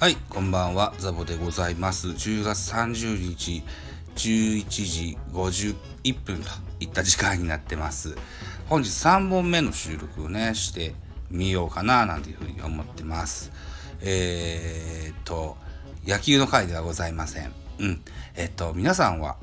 [0.00, 2.08] はい、こんばんは、ザボでございます。
[2.08, 3.62] 10月30日、
[4.16, 6.48] 11時51分と
[6.80, 8.16] いった時間になってます。
[8.70, 10.94] 本日3本目の収録をね、して
[11.30, 13.52] みようかな、なんていうふうに思ってます。
[14.00, 15.58] えー、っと、
[16.06, 17.52] 野球の回ではございません。
[17.80, 18.02] うん。
[18.36, 19.36] えっと、皆さんは、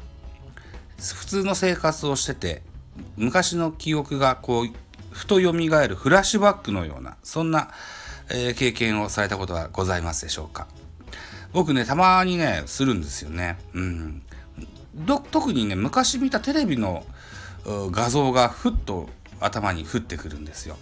[0.97, 2.63] 普通の生活をしてて、
[3.15, 4.69] 昔の記憶がこう、
[5.11, 7.69] ふと蘇るフラッシュバックのような、そんな、
[8.29, 10.67] えー経験をされたことはございますでしょうか？
[11.53, 13.57] 僕ねたまにねするんですよね。
[13.73, 14.21] うん。
[15.31, 17.05] 特にね昔見たテレビの
[17.65, 19.09] 画像がふっと
[19.39, 20.77] 頭に降ってくるんですよ。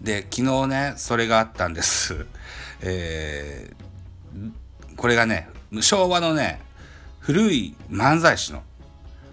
[0.00, 2.26] で昨日ねそれがあったんです。
[2.80, 4.52] えー
[4.96, 5.48] これがね
[5.80, 6.60] 昭和のね
[7.18, 8.62] 古い漫才師の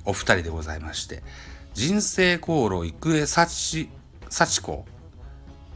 [0.05, 1.21] お二人でございまして
[1.73, 3.89] 人生航路郁恵幸
[4.29, 4.85] 幸子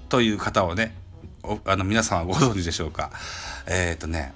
[0.10, 0.96] という方をね
[1.66, 3.12] あの皆さんはご存知でしょうか？
[3.68, 4.34] えっ、とね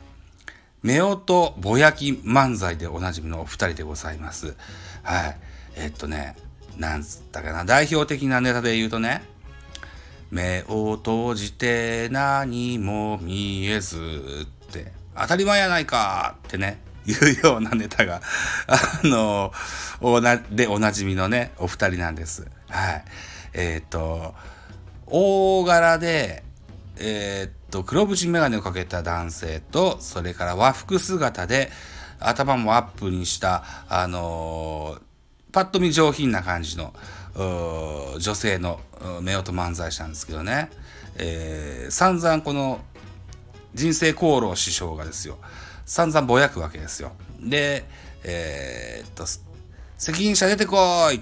[0.83, 4.55] 夫婦ぼやき漫才でおなじみのお二人でございます。
[5.03, 5.37] はい。
[5.75, 6.35] えっ、とね
[6.77, 7.65] なんつったかな？
[7.65, 9.21] 代表的なネタで言うとね
[10.31, 13.97] 目を閉じて何も見えず
[14.43, 18.21] って当たり前やないかってねいうようなネタが
[18.67, 19.51] あの
[19.99, 22.47] おなでおなじみのねお二人なんです。
[22.69, 23.03] はい。
[23.53, 24.35] えっ、と
[25.07, 26.43] 大柄で
[26.99, 31.71] えーっと黒縁眼鏡をかけた男性とそれから和服姿で
[32.19, 35.01] 頭もアップにしたあのー
[35.51, 36.93] パッと見上品な感じの
[38.19, 40.69] 女性の夫婦漫才師なんですけどね、
[41.15, 42.81] えー散々この
[43.73, 45.37] 人生功労師匠がですよ。
[45.85, 47.13] 散々ぼやくわけですよ。
[47.39, 47.85] で
[48.23, 49.25] えーっと
[49.97, 50.77] 責任者出てこ
[51.11, 51.19] い！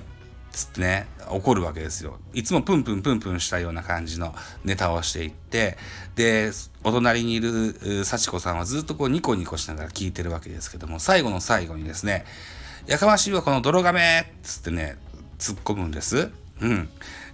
[0.57, 4.33] つってね怒るわけですよいつもプンプンプンプンしたような感じの
[4.65, 5.77] ネタをしていって
[6.15, 6.51] で
[6.83, 12.25] お隣にいる幸子さんはずっとこうニコニコしながら聞いてるわけですけども最後の最後にですね
[12.87, 14.97] 「やかましいわこの泥亀!」っつってね
[15.37, 16.31] 突っ込むんです。
[16.59, 16.89] うん、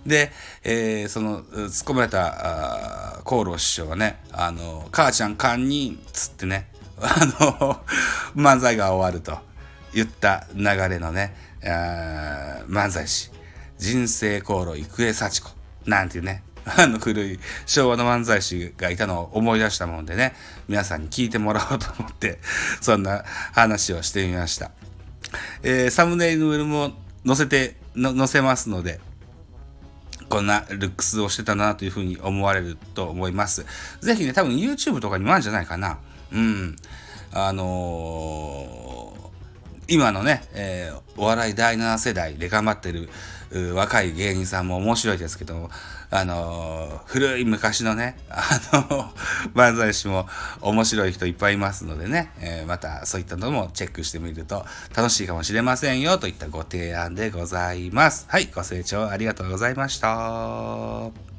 [0.06, 0.34] で、
[0.66, 6.68] えーその突っ込まれたあー厚労師匠がね「あの母ちゃん堪忍」つってね
[7.00, 7.82] あの
[8.36, 9.40] 漫才が終わると
[9.94, 13.32] 言った流れのね漫才師
[13.78, 15.52] 人生航路郁恵幸子
[15.86, 20.34] なんていうね あの古い昭和の漫才師がいたのを思い出したもんでね
[20.68, 22.40] 皆さんに聞いてもらおうと思って
[22.82, 24.72] そんな話をしてみました。
[25.64, 26.94] えーサムネイルも
[27.26, 29.00] 載せて載せますので
[30.30, 33.66] こんなルックスをしてたなというふうに思われると思います。
[34.02, 36.00] ぜひね、多分 YouTube とかにもあるんじゃないかな。
[36.32, 36.76] うん。
[37.32, 38.93] あのー
[39.88, 43.08] 今のね、えーお笑い第7世代で頑張ってる
[43.76, 45.70] 若い芸人さんも面白いですけども、
[46.10, 49.14] あのー古い昔のね、あの
[49.54, 50.28] 漫才師も
[50.62, 58.26] 面白い人いっぱいいますのでね、えまたそういったのもチェックしてみると楽しいかもしれませんよといったご提案でございます。
[58.28, 61.33] はい、ご清聴ありがとうございました。